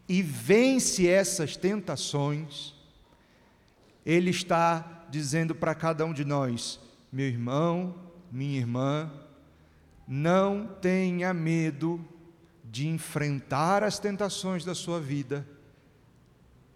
e 0.06 0.22
vence 0.22 1.08
essas 1.08 1.56
tentações, 1.56 2.74
ele 4.06 4.32
está 4.32 5.06
dizendo 5.10 5.56
para 5.56 5.74
cada 5.74 6.06
um 6.06 6.12
de 6.12 6.26
nós: 6.26 6.78
meu 7.10 7.28
irmão, 7.28 7.96
minha 8.30 8.60
irmã, 8.60 9.10
não 10.06 10.68
tenha 10.82 11.34
medo 11.34 12.06
de 12.66 12.86
enfrentar 12.86 13.82
as 13.82 13.98
tentações 13.98 14.66
da 14.66 14.76
sua 14.76 15.00
vida, 15.00 15.48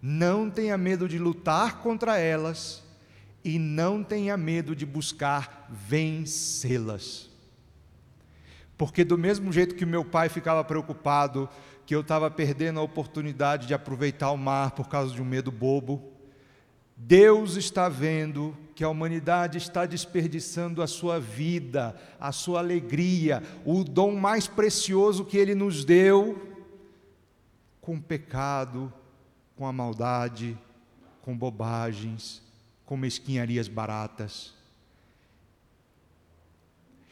não 0.07 0.51
tenha 0.51 0.77
medo 0.77 1.09
de 1.09 1.17
lutar 1.17 1.79
contra 1.79 2.19
elas 2.19 2.83
e 3.43 3.57
não 3.57 4.03
tenha 4.03 4.37
medo 4.37 4.75
de 4.75 4.85
buscar 4.85 5.65
vencê-las. 5.67 7.27
Porque, 8.77 9.03
do 9.03 9.17
mesmo 9.17 9.51
jeito 9.51 9.73
que 9.73 9.83
meu 9.83 10.05
pai 10.05 10.29
ficava 10.29 10.63
preocupado 10.63 11.49
que 11.87 11.95
eu 11.95 12.01
estava 12.01 12.29
perdendo 12.29 12.79
a 12.79 12.83
oportunidade 12.83 13.65
de 13.65 13.73
aproveitar 13.73 14.29
o 14.29 14.37
mar 14.37 14.71
por 14.71 14.87
causa 14.87 15.11
de 15.11 15.23
um 15.23 15.25
medo 15.25 15.51
bobo, 15.51 16.11
Deus 16.95 17.55
está 17.55 17.89
vendo 17.89 18.55
que 18.75 18.83
a 18.83 18.89
humanidade 18.89 19.57
está 19.57 19.87
desperdiçando 19.87 20.83
a 20.83 20.87
sua 20.87 21.19
vida, 21.19 21.95
a 22.19 22.31
sua 22.31 22.59
alegria, 22.59 23.41
o 23.65 23.83
dom 23.83 24.13
mais 24.15 24.47
precioso 24.47 25.25
que 25.25 25.35
Ele 25.35 25.55
nos 25.55 25.83
deu, 25.83 26.47
com 27.81 27.99
pecado, 27.99 28.93
com 29.55 29.65
a 29.65 29.73
maldade, 29.73 30.57
com 31.21 31.35
bobagens, 31.35 32.41
com 32.85 32.97
mesquinharias 32.97 33.67
baratas. 33.67 34.53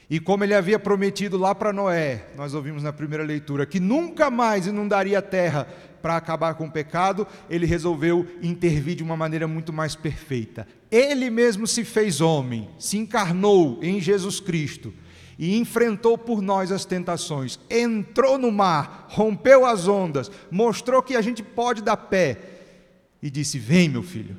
E 0.09 0.19
como 0.19 0.43
ele 0.43 0.53
havia 0.53 0.77
prometido 0.77 1.37
lá 1.37 1.55
para 1.55 1.73
Noé, 1.73 2.27
nós 2.35 2.53
ouvimos 2.53 2.83
na 2.83 2.93
primeira 2.93 3.23
leitura, 3.23 3.65
que 3.65 3.79
nunca 3.79 4.29
mais 4.29 4.67
inundaria 4.67 5.19
a 5.19 5.21
terra 5.21 5.67
para 6.01 6.17
acabar 6.17 6.55
com 6.55 6.65
o 6.65 6.71
pecado, 6.71 7.25
ele 7.49 7.65
resolveu 7.65 8.27
intervir 8.41 8.95
de 8.95 9.03
uma 9.03 9.15
maneira 9.15 9.47
muito 9.47 9.71
mais 9.71 9.95
perfeita. 9.95 10.67
Ele 10.91 11.29
mesmo 11.29 11.65
se 11.65 11.85
fez 11.85 12.19
homem, 12.19 12.69
se 12.77 12.97
encarnou 12.97 13.79
em 13.81 14.01
Jesus 14.01 14.39
Cristo 14.41 14.93
e 15.37 15.57
enfrentou 15.57 16.17
por 16.17 16.41
nós 16.41 16.71
as 16.71 16.85
tentações, 16.85 17.59
entrou 17.69 18.37
no 18.37 18.51
mar, 18.51 19.07
rompeu 19.09 19.65
as 19.65 19.87
ondas, 19.87 20.31
mostrou 20.51 21.01
que 21.01 21.15
a 21.15 21.21
gente 21.21 21.41
pode 21.41 21.81
dar 21.81 21.97
pé 21.97 22.37
e 23.21 23.29
disse: 23.29 23.57
Vem, 23.57 23.89
meu 23.89 24.03
filho, 24.03 24.37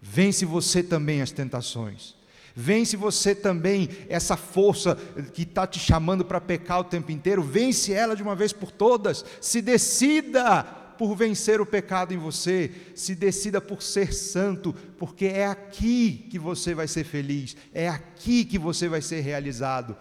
vence 0.00 0.44
você 0.44 0.82
também 0.82 1.22
as 1.22 1.30
tentações. 1.30 2.16
Vence 2.60 2.96
você 2.96 3.36
também 3.36 3.88
essa 4.08 4.36
força 4.36 4.96
que 5.32 5.42
está 5.42 5.64
te 5.64 5.78
chamando 5.78 6.24
para 6.24 6.40
pecar 6.40 6.80
o 6.80 6.84
tempo 6.84 7.12
inteiro, 7.12 7.40
vence 7.40 7.92
ela 7.92 8.16
de 8.16 8.22
uma 8.22 8.34
vez 8.34 8.52
por 8.52 8.72
todas, 8.72 9.24
se 9.40 9.62
decida 9.62 10.64
por 10.98 11.14
vencer 11.14 11.60
o 11.60 11.66
pecado 11.66 12.12
em 12.12 12.18
você, 12.18 12.72
se 12.96 13.14
decida 13.14 13.60
por 13.60 13.80
ser 13.80 14.12
santo, 14.12 14.74
porque 14.98 15.26
é 15.26 15.46
aqui 15.46 16.26
que 16.28 16.36
você 16.36 16.74
vai 16.74 16.88
ser 16.88 17.04
feliz, 17.04 17.56
é 17.72 17.88
aqui 17.88 18.44
que 18.44 18.58
você 18.58 18.88
vai 18.88 19.00
ser 19.00 19.20
realizado. 19.20 19.96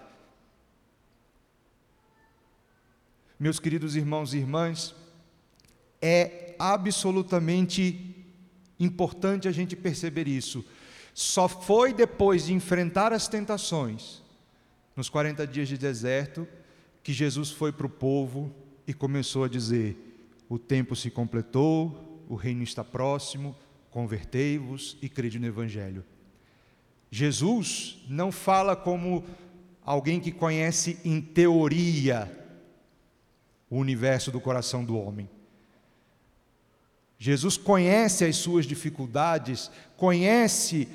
Meus 3.39 3.59
queridos 3.59 3.95
irmãos 3.95 4.33
e 4.33 4.37
irmãs, 4.37 4.95
é 6.01 6.55
absolutamente 6.57 8.15
importante 8.79 9.47
a 9.47 9.51
gente 9.51 9.75
perceber 9.75 10.27
isso. 10.27 10.65
Só 11.13 11.47
foi 11.47 11.93
depois 11.93 12.45
de 12.45 12.53
enfrentar 12.53 13.13
as 13.13 13.27
tentações, 13.27 14.23
nos 14.95 15.09
40 15.09 15.45
dias 15.45 15.67
de 15.67 15.77
deserto, 15.77 16.47
que 17.03 17.13
Jesus 17.13 17.51
foi 17.51 17.71
para 17.71 17.85
o 17.85 17.89
povo 17.89 18.53
e 18.87 18.93
começou 18.93 19.43
a 19.43 19.47
dizer: 19.47 19.95
o 20.49 20.57
tempo 20.57 20.95
se 20.95 21.09
completou, 21.09 22.23
o 22.27 22.35
reino 22.35 22.63
está 22.63 22.83
próximo, 22.83 23.55
convertei-vos 23.91 24.97
e 25.01 25.09
crede 25.09 25.39
no 25.39 25.47
Evangelho. 25.47 26.03
Jesus 27.09 28.03
não 28.09 28.31
fala 28.31 28.75
como 28.75 29.23
alguém 29.83 30.19
que 30.19 30.31
conhece 30.31 30.99
em 31.05 31.21
teoria 31.21 32.36
o 33.69 33.77
universo 33.77 34.31
do 34.31 34.39
coração 34.39 34.83
do 34.83 34.97
homem. 34.97 35.29
Jesus 37.17 37.57
conhece 37.57 38.25
as 38.25 38.35
suas 38.35 38.65
dificuldades, 38.65 39.71
conhece 39.95 40.87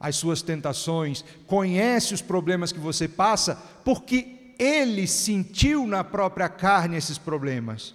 as 0.00 0.16
suas 0.16 0.42
tentações, 0.42 1.24
conhece 1.46 2.14
os 2.14 2.22
problemas 2.22 2.72
que 2.72 2.78
você 2.78 3.08
passa, 3.08 3.56
porque 3.84 4.54
ele 4.58 5.06
sentiu 5.06 5.86
na 5.86 6.02
própria 6.02 6.48
carne 6.48 6.96
esses 6.96 7.16
problemas. 7.16 7.94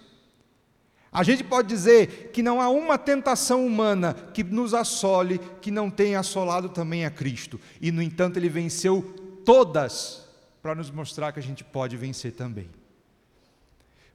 A 1.12 1.22
gente 1.22 1.44
pode 1.44 1.68
dizer 1.68 2.30
que 2.32 2.42
não 2.42 2.60
há 2.60 2.68
uma 2.68 2.98
tentação 2.98 3.64
humana 3.64 4.14
que 4.14 4.42
nos 4.42 4.74
assole 4.74 5.38
que 5.60 5.70
não 5.70 5.88
tenha 5.88 6.18
assolado 6.18 6.68
também 6.68 7.04
a 7.04 7.10
Cristo. 7.10 7.60
E, 7.80 7.92
no 7.92 8.02
entanto, 8.02 8.36
ele 8.36 8.48
venceu 8.48 9.14
todas 9.44 10.26
para 10.60 10.74
nos 10.74 10.90
mostrar 10.90 11.30
que 11.30 11.38
a 11.38 11.42
gente 11.42 11.62
pode 11.62 11.96
vencer 11.96 12.32
também. 12.32 12.68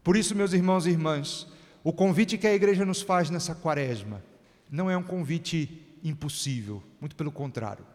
Por 0.10 0.18
isso, 0.18 0.34
meus 0.34 0.54
irmãos 0.54 0.88
e 0.88 0.90
irmãs, 0.90 1.46
o 1.84 1.94
convite 1.94 2.36
que 2.36 2.48
a 2.48 2.54
igreja 2.56 2.84
nos 2.84 3.00
faz 3.00 3.30
nessa 3.30 3.54
quaresma 3.54 4.24
não 4.68 4.90
é 4.90 4.98
um 4.98 5.04
convite 5.04 5.86
impossível, 6.04 6.82
muito 7.00 7.16
pelo 7.16 7.32
contrário. 7.32 7.86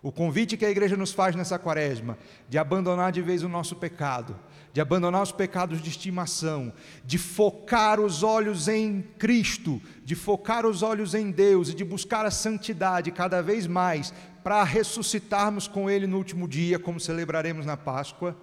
O 0.00 0.12
convite 0.12 0.56
que 0.56 0.64
a 0.64 0.70
igreja 0.70 0.96
nos 0.96 1.10
faz 1.10 1.34
nessa 1.34 1.58
quaresma, 1.58 2.16
de 2.48 2.56
abandonar 2.56 3.10
de 3.10 3.20
vez 3.20 3.42
o 3.42 3.48
nosso 3.48 3.74
pecado, 3.74 4.38
de 4.72 4.80
abandonar 4.80 5.24
os 5.24 5.32
pecados 5.32 5.82
de 5.82 5.90
estimação, 5.90 6.72
de 7.04 7.18
focar 7.18 7.98
os 7.98 8.22
olhos 8.22 8.68
em 8.68 9.02
Cristo, 9.18 9.82
de 10.04 10.14
focar 10.14 10.64
os 10.64 10.84
olhos 10.84 11.16
em 11.16 11.32
Deus 11.32 11.70
e 11.70 11.74
de 11.74 11.84
buscar 11.84 12.24
a 12.24 12.30
santidade 12.30 13.10
cada 13.10 13.42
vez 13.42 13.66
mais 13.66 14.14
para 14.44 14.62
ressuscitarmos 14.62 15.66
com 15.66 15.90
Ele 15.90 16.06
no 16.06 16.16
último 16.16 16.46
dia, 16.46 16.78
como 16.78 17.00
celebraremos 17.00 17.66
na 17.66 17.76
Páscoa, 17.76 18.36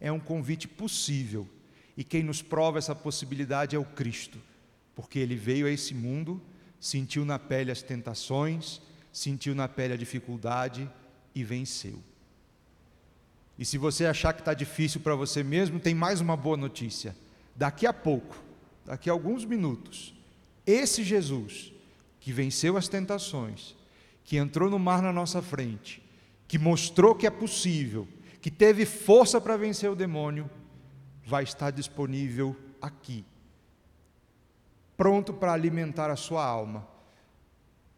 é 0.00 0.10
um 0.10 0.18
convite 0.18 0.66
possível. 0.66 1.46
E 1.98 2.04
quem 2.04 2.22
nos 2.22 2.40
prova 2.40 2.78
essa 2.78 2.94
possibilidade 2.94 3.74
é 3.74 3.78
o 3.78 3.84
Cristo, 3.84 4.38
porque 4.94 5.18
Ele 5.18 5.34
veio 5.34 5.66
a 5.66 5.70
esse 5.70 5.92
mundo, 5.92 6.40
sentiu 6.78 7.24
na 7.24 7.40
pele 7.40 7.72
as 7.72 7.82
tentações, 7.82 8.80
sentiu 9.12 9.52
na 9.52 9.66
pele 9.66 9.94
a 9.94 9.96
dificuldade 9.96 10.88
e 11.34 11.42
venceu. 11.42 11.98
E 13.58 13.64
se 13.64 13.76
você 13.76 14.06
achar 14.06 14.32
que 14.32 14.40
está 14.40 14.54
difícil 14.54 15.00
para 15.00 15.16
você 15.16 15.42
mesmo, 15.42 15.80
tem 15.80 15.92
mais 15.92 16.20
uma 16.20 16.36
boa 16.36 16.56
notícia. 16.56 17.16
Daqui 17.56 17.84
a 17.84 17.92
pouco, 17.92 18.40
daqui 18.86 19.10
a 19.10 19.12
alguns 19.12 19.44
minutos, 19.44 20.14
esse 20.64 21.02
Jesus, 21.02 21.72
que 22.20 22.32
venceu 22.32 22.76
as 22.76 22.86
tentações, 22.86 23.74
que 24.22 24.36
entrou 24.36 24.70
no 24.70 24.78
mar 24.78 25.02
na 25.02 25.12
nossa 25.12 25.42
frente, 25.42 26.00
que 26.46 26.60
mostrou 26.60 27.12
que 27.16 27.26
é 27.26 27.30
possível, 27.30 28.06
que 28.40 28.52
teve 28.52 28.86
força 28.86 29.40
para 29.40 29.56
vencer 29.56 29.90
o 29.90 29.96
demônio, 29.96 30.48
vai 31.28 31.44
estar 31.44 31.70
disponível 31.70 32.56
aqui, 32.80 33.24
pronto 34.96 35.32
para 35.32 35.52
alimentar 35.52 36.10
a 36.10 36.16
sua 36.16 36.44
alma 36.44 36.98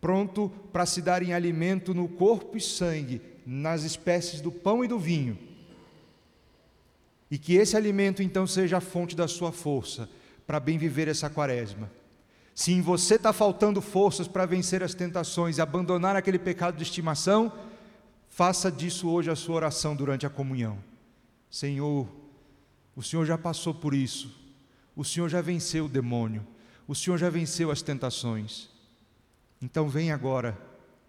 pronto 0.00 0.50
para 0.72 0.86
se 0.86 1.02
dar 1.02 1.22
em 1.22 1.32
alimento 1.32 1.92
no 1.92 2.08
corpo 2.08 2.56
e 2.56 2.60
sangue, 2.60 3.20
nas 3.46 3.82
espécies 3.82 4.40
do 4.40 4.50
pão 4.50 4.84
e 4.84 4.88
do 4.88 4.98
vinho. 4.98 5.38
E 7.30 7.38
que 7.38 7.54
esse 7.54 7.76
alimento 7.76 8.22
então 8.22 8.46
seja 8.46 8.78
a 8.78 8.80
fonte 8.80 9.14
da 9.14 9.28
sua 9.28 9.52
força 9.52 10.08
para 10.46 10.58
bem 10.58 10.78
viver 10.78 11.06
essa 11.06 11.28
quaresma. 11.28 11.90
Se 12.54 12.72
em 12.72 12.80
você 12.80 13.14
está 13.14 13.32
faltando 13.32 13.80
forças 13.80 14.26
para 14.26 14.46
vencer 14.46 14.82
as 14.82 14.94
tentações 14.94 15.58
e 15.58 15.60
abandonar 15.60 16.16
aquele 16.16 16.38
pecado 16.38 16.76
de 16.76 16.82
estimação, 16.82 17.52
faça 18.28 18.70
disso 18.70 19.08
hoje 19.08 19.30
a 19.30 19.36
sua 19.36 19.56
oração 19.56 19.94
durante 19.94 20.26
a 20.26 20.30
comunhão. 20.30 20.78
Senhor, 21.50 22.08
o 23.00 23.02
Senhor 23.02 23.24
já 23.24 23.38
passou 23.38 23.72
por 23.72 23.94
isso, 23.94 24.30
o 24.94 25.02
Senhor 25.02 25.26
já 25.30 25.40
venceu 25.40 25.86
o 25.86 25.88
demônio, 25.88 26.46
o 26.86 26.94
Senhor 26.94 27.16
já 27.16 27.30
venceu 27.30 27.70
as 27.70 27.80
tentações. 27.80 28.68
Então 29.58 29.88
vem 29.88 30.12
agora 30.12 30.58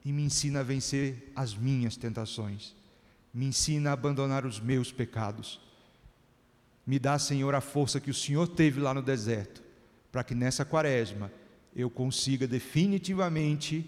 e 0.06 0.14
me 0.14 0.24
ensina 0.24 0.62
a 0.62 0.64
vencer 0.64 1.34
as 1.36 1.54
minhas 1.54 1.98
tentações. 1.98 2.74
Me 3.34 3.46
ensina 3.46 3.90
a 3.90 3.94
abandonar 3.94 4.46
os 4.46 4.58
meus 4.58 4.90
pecados. 4.90 5.60
Me 6.88 6.98
dá, 6.98 7.20
Senhor, 7.20 7.54
a 7.54 7.60
força 7.60 8.00
que 8.00 8.10
o 8.10 8.14
Senhor 8.14 8.48
teve 8.48 8.80
lá 8.80 8.94
no 8.94 9.02
deserto, 9.02 9.62
para 10.14 10.24
que 10.24 10.34
nessa 10.34 10.64
quaresma 10.64 11.30
eu 11.76 11.90
consiga 11.90 12.48
definitivamente 12.48 13.86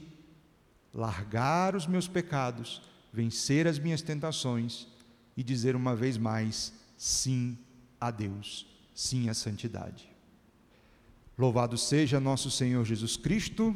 largar 0.94 1.74
os 1.74 1.88
meus 1.88 2.10
pecados, 2.10 2.82
vencer 3.14 3.66
as 3.66 3.80
minhas 3.80 4.02
tentações 4.02 4.90
e 5.38 5.42
dizer 5.42 5.74
uma 5.74 5.96
vez 5.96 6.18
mais 6.18 6.74
sim 6.98 7.58
a 8.08 8.12
Deus, 8.12 8.66
sim 8.94 9.30
à 9.30 9.34
santidade. 9.34 10.10
Louvado 11.38 11.78
seja 11.78 12.20
nosso 12.20 12.52
Senhor 12.52 12.86
Jesus 12.86 13.18
Cristo 13.18 13.76